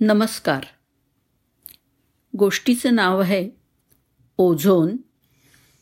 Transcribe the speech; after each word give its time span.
नमस्कार. 0.00 0.64
गोष्टीचं 2.38 2.94
नाव 2.94 3.20
आहे 3.20 3.50
ओझोन 4.38 4.96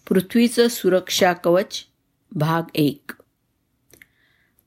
पृथ्वीचं 0.08 0.68
सुरक्षा 0.68 1.32
कवच 1.32 1.84
भाग 2.32 2.62
एक. 2.74 3.10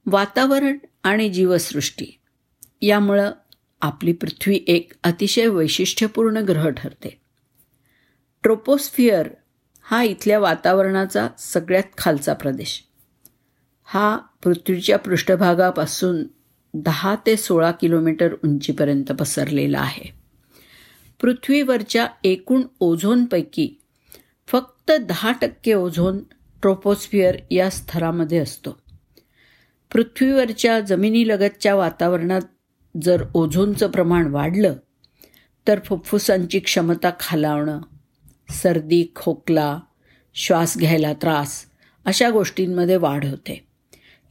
वातावरण 0.05 0.77
आणि 1.03 1.29
जीवसृष्टी. 1.29 2.05
यामुळं 2.81 3.31
आपली 3.81 4.13
पृथ्वी 4.13 4.59
एक 4.67 4.91
अतिशय 5.03 5.47
वैशिष्ट्यपूर्ण 5.47 6.37
ग्रह 6.37 6.69
ठरते. 6.69 7.21
ट्रोपोस्फिअर 8.43 9.29
हा 9.81 10.03
इथल्या 10.03 10.39
वातावरणाचा 10.39 11.27
सगळ्यात 11.39 11.97
खालचा 11.97 12.33
प्रदेश. 12.33 12.83
हा 13.83 14.17
पृथ्वीच्या 14.17 14.97
पृष्ठभागापासून 14.97 16.23
दहा 16.73 17.15
ते 17.25 17.37
सोळा 17.37 17.71
किलोमीटर 17.71 18.33
उंचीपर्यंत 18.33 19.05
पसरलेला 19.05 19.79
आहे. 19.79 20.13
पृथ्वीवरच्या 21.21 22.07
एकूण 22.23 22.61
ओझोनपैकी 22.79 23.79
फक्त 24.47 24.91
दहा 24.91 25.31
टक्के 25.41 25.73
ओझोन 25.73 26.19
ट्रोपोस्फिअर 26.61 27.37
या 27.51 27.69
स्तरामध्ये 27.69 28.37
असतो. 28.37 28.79
पृथ्वीवरच्या 29.93 30.79
जमिनीलगतच्या 30.79 31.75
वातावरणात 31.75 32.41
जर 33.01 33.23
ओझोनचं 33.33 33.91
प्रमाण 33.91 34.27
वाढलं 34.27 34.75
तर 35.67 35.79
फुफ्फुसांची 35.85 36.59
क्षमता 36.59 37.09
खालावणं 37.19 37.81
सर्दी 38.49 39.11
खोकला 39.15 39.79
श्वास 40.33 40.77
घ्यायला 40.77 41.13
त्रास 41.13 41.65
अशा 42.05 42.29
गोष्टींमध्ये 42.29 42.95
वाढ 42.95 43.25
होते. 43.25 43.67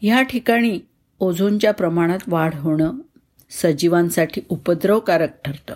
ह्या 0.03 0.23
ठिकाणी 0.23 0.79
ओझोनच्या 1.21 1.73
प्रमाणात 1.73 2.19
वाढ 2.27 2.55
होणं 2.55 2.93
सजीवांसाठी 3.51 4.41
उपद्रवकारक 4.49 5.43
ठरतं. 5.45 5.75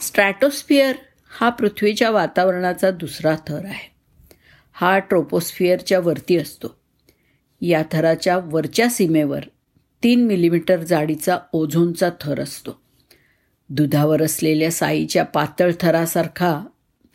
स्ट्रॅटोस्फिअर 0.00 0.96
हा 1.30 1.50
पृथ्वीच्या 1.50 2.10
वातावरणाचा 2.10 2.90
दुसरा 2.90 3.36
थर 3.48 3.64
आहे. 3.64 3.92
हा 4.72 4.98
ट्रोपोस्फिअरच्या 4.98 6.00
वरती 6.00 6.36
असतो. 6.36 6.78
या 7.60 7.82
थराच्या 7.92 8.38
वरच्या 8.44 8.88
सीमेवर 8.88 9.40
तीन 10.02 10.26
मिलीमीटर 10.26 10.76
जाडीचा 10.76 11.38
ओझोनचा 11.52 12.10
थर 12.20 12.40
असतो. 12.40 12.82
दुधावर 13.68 14.22
असलेल्या 14.22 14.70
साईच्या 14.70 15.24
पातळ 15.24 15.72
थरासारखा 15.80 16.64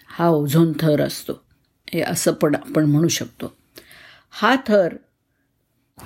हा 0.08 0.28
ओझोन 0.28 0.74
थर 0.80 1.02
असतो. 1.02 1.34
हे 1.94 2.02
असं 2.02 2.32
पण 2.32 2.56
आपण 2.56 2.86
म्हणू 2.86 3.08
शकतो. 3.08 3.58
हा 4.30 4.56
थर 4.68 4.96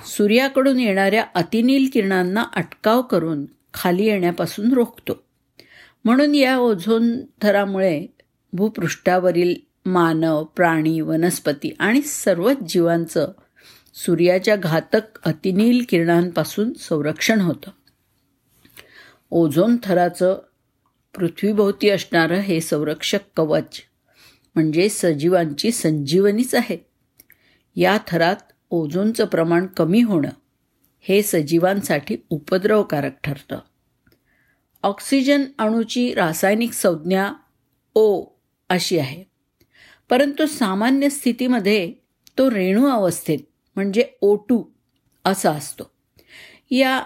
सूर्याकडून 0.00 0.78
येणाऱ्या 0.80 1.24
अतिनील 1.34 1.88
किरणांना 1.92 2.44
अटकाव 2.56 3.02
करून 3.02 3.46
खाली 3.74 4.04
येण्यापासून 4.04 4.72
रोखतो. 4.72 5.24
म्हणून 6.04 6.34
या 6.34 6.58
ओझोन 6.58 7.20
थरामुळे 7.42 8.06
भूपृष्ठावरील 8.52 9.54
मानव 9.86 10.44
प्राणी 10.44 11.00
वनस्पती 11.00 11.76
आणि 11.78 12.02
सर्वच 12.02 12.56
जीवांचं 12.68 13.28
सूर्याच्या 13.94 14.56
घातक 14.56 15.18
अतिनील 15.24 15.84
किरणांपासून 15.88 16.72
संरक्षण 16.72 17.40
होतं. 17.40 17.70
ओझोन 19.30 19.76
थराचं 19.82 20.38
पृथ्वीभोवती 21.14 21.90
असणारं 21.90 22.38
हे 22.38 22.60
संरक्षक 22.60 23.20
कवच 23.36 23.80
म्हणजे 24.54 24.88
सजीवांची 24.88 25.72
संजीवनीच 25.72 26.54
आहे. 26.54 26.86
या 27.76 27.98
थरात 28.06 28.51
ओझोनचं 28.72 29.24
प्रमाण 29.24 29.66
कमी 29.66 30.02
होणं 30.02 30.28
हे 31.00 31.22
सजीवांसाठी 31.22 32.16
उपद्रवकारक 32.30 33.12
ठरतं. 33.24 33.58
ऑक्सिजन 34.82 35.44
अणूची 35.58 36.14
रासायनिक 36.14 36.72
संज्ञा 36.72 37.32
ओ 37.94 38.24
अशी 38.68 38.98
आहे. 38.98 39.24
परंतु 40.10 40.46
सामान्य 40.46 41.08
स्थितीमध्ये 41.08 41.92
तो 42.38 42.50
रेणू 42.50 42.86
अवस्थेत 42.86 43.38
म्हणजे 43.76 44.04
ओ 44.20 44.36
टू 44.36 44.64
असा 45.24 45.50
असतो. 45.50 45.84
या 46.70 47.04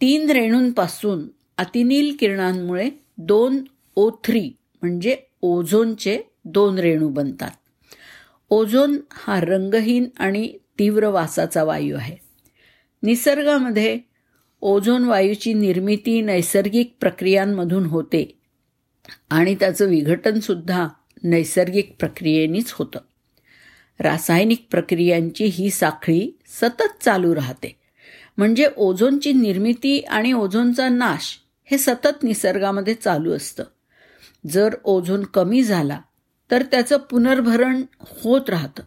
तीन 0.00 0.30
रेणूंपासून 0.30 1.28
अतिनील 1.58 2.16
किरणांमुळे 2.20 2.90
दोन 3.18 3.64
ओ 3.96 4.10
थ्री 4.10 4.50
म्हणजे 4.82 5.16
ओझोनचे 5.42 6.20
दोन 6.44 6.78
रेणू 6.78 7.08
बनतात. 7.08 7.50
ओझोन 8.50 9.00
हा 9.12 9.40
रंगहीन 9.40 10.08
आणि 10.18 10.58
तीव्र 10.80 11.06
वासाचा 11.06 11.64
वायू 11.64 11.96
आहे. 11.96 12.16
निसर्गामध्ये 13.02 13.98
ओझोन 14.60 15.04
वायूची 15.04 15.52
निर्मिती 15.52 16.20
नैसर्गिक 16.20 16.96
प्रक्रियांमधून 17.00 17.86
होते 17.86 18.38
आणि 19.30 19.54
त्याचं 19.54 19.86
विघटनसुद्धा 19.86 20.88
नैसर्गिक 21.22 21.94
प्रक्रियेनीच 21.98 22.72
होतं. 22.72 22.98
रासायनिक 24.00 24.66
प्रक्रियांची 24.70 25.44
ही 25.44 25.70
साखळी 25.70 26.38
सतत 26.46 27.04
चालू 27.04 27.34
राहते. 27.34 27.76
म्हणजे 28.36 28.68
ओझोनची 28.76 29.32
निर्मिती 29.32 30.00
आणि 30.00 30.32
ओझोनचा 30.32 30.88
नाश 30.88 31.38
हे 31.64 31.78
सतत 31.78 32.22
निसर्गामध्ये 32.22 32.94
चालू 32.94 33.32
असतं. 33.32 33.64
जर 34.46 34.74
ओझोन 34.84 35.22
कमी 35.22 35.62
झाला 35.62 36.00
तर 36.50 36.62
त्याचं 36.62 36.96
पुनर्भरण 36.96 37.82
होत 38.00 38.50
राहतं. 38.50 38.82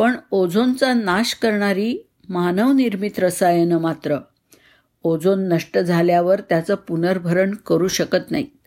पण 0.00 0.16
ओझोनचा 0.30 0.94
नाश 0.94 1.34
करणारी 1.34 1.98
मानवनिर्मित 2.28 3.18
रसायनं 3.18 3.78
मात्र. 3.78 4.16
ओझोन 5.02 5.48
नष्ट 5.48 5.78
झाल्यावर 5.78 6.40
त्याचं 6.40 6.74
पुनर्भरण 6.74 7.54
करू 7.54 7.88
शकत 7.88 8.30
नाहीत. 8.30 8.66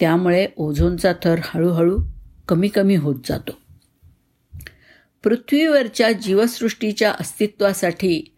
त्यामुळे 0.00 0.46
ओझोनचा 0.56 1.12
थर 1.22 1.40
हळूहळू 1.44 1.98
कमी 2.48 2.68
कमी 2.68 2.96
होत 2.96 3.14
जातो. 3.24 3.58
पृथ्वीवरच्या 5.24 6.12
जीवसृष्टीच्या 6.12 7.12
अस्तित्वासाठी 7.20 8.34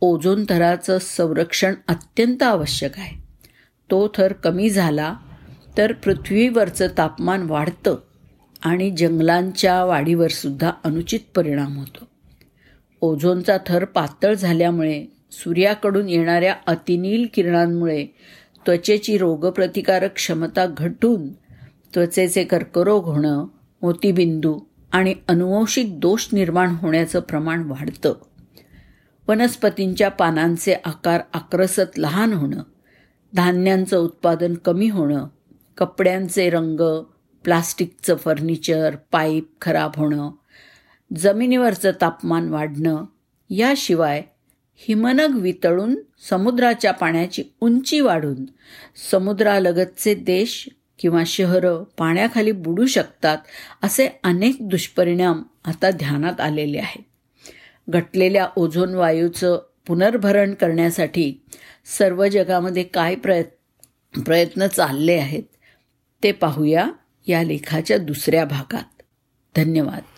ओझोन 0.00 0.44
थराचं 0.48 0.98
संरक्षण 0.98 1.74
अत्यंत 1.88 2.42
आवश्यक 2.42 2.98
आहे. 2.98 3.22
तो 3.90 4.12
थर 4.16 4.32
कमी 4.32 4.70
झाला 4.70 5.14
तर 5.78 5.92
पृथ्वीवरचं 5.92 6.86
तापमान 6.98 7.42
वाढतं. 7.42 7.96
आणि 8.62 8.90
जंगलांच्या 8.90 9.84
वाढीवर 9.84 10.28
सुद्धा 10.28 10.72
अनुचित 10.84 11.20
परिणाम 11.34 11.78
होतो. 11.78 12.04
ओझोनचा 13.00 13.56
थर 13.66 13.84
पातळ 13.84 14.34
झाल्यामुळे 14.34 15.06
सूर्याकडून 15.32 16.08
येणाऱ्या 16.08 16.54
अतिनील 16.66 17.26
किरणांमुळे 17.34 18.06
त्वचेची 18.66 19.18
रोगप्रतिकारक 19.18 20.14
क्षमता 20.14 20.66
घटून 20.66 21.32
त्वचेचे 21.94 22.44
कर्करोग 22.44 23.04
होणं 23.04 23.46
मोतीबिंदू 23.82 24.60
आणि 24.92 25.14
अनुवंशिक 25.28 26.00
दोष 26.00 26.28
निर्माण 26.32 26.70
होण्याचं 26.70 27.20
प्रमाण 27.20 27.62
वाढतं. 27.62 28.14
वनस्पतींच्या 29.28 30.08
पानांचे 30.08 30.74
आकार 30.84 31.20
आक्रसत 31.32 31.98
लहान 31.98 32.32
होणं 32.32 32.62
धान्यांचं 33.34 33.98
उत्पादन 33.98 34.54
कमी 34.54 34.88
होणं 34.88 35.28
कपड्यांचे 35.78 36.50
रंग 36.50 37.02
प्लास्टिकचं 37.44 38.16
फर्निचर 38.16 38.96
पाईप 39.12 39.52
खराब 39.60 39.90
होणं 39.96 40.30
जमिनीवरचं 41.16 41.90
तापमान 42.00 42.48
वाढणं 42.48 43.04
याशिवाय 43.50 44.22
हिमनग 44.76 45.38
वितळून 45.38 45.96
समुद्राच्या 46.30 46.92
पाण्याची 46.92 47.44
उंची 47.60 48.00
वाढून 48.00 48.44
समुद्रालगतचे 49.10 50.14
देश 50.14 50.68
किंवा 50.98 51.22
शहरं 51.26 51.84
पाण्याखाली 51.98 52.52
बुडू 52.52 52.86
शकतात 52.86 53.38
असे 53.82 54.08
अनेक 54.24 54.56
दुष्परिणाम 54.60 55.42
आता 55.64 55.90
ध्यानात 55.90 56.40
आलेले 56.40 56.78
आहेत. 56.78 57.02
घटलेल्या 57.88 58.48
ओझोन 58.56 58.94
वायूचं 58.94 59.62
पुनर्भरण 59.86 60.54
करण्यासाठी 60.54 61.42
सर्व 61.98 62.26
जगामध्ये 62.26 62.82
काय 62.82 63.14
प्रयत् 63.14 64.20
प्रयत्न 64.20 64.66
चालले 64.66 65.12
आहेत 65.12 65.42
ते 66.22 66.32
पाहूया. 66.32 66.88
या 67.26 67.42
लेखाच्या 67.42 67.98
दुसऱ्या 67.98 68.44
भागात. 68.44 69.02
धन्यवाद. 69.56 70.11